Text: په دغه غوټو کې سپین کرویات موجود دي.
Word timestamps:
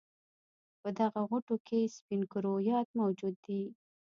په 0.81 0.89
دغه 0.99 1.19
غوټو 1.29 1.55
کې 1.67 1.91
سپین 1.95 2.21
کرویات 2.31 2.87
موجود 2.99 3.35
دي. 3.45 3.61